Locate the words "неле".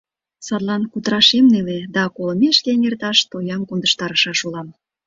1.53-1.79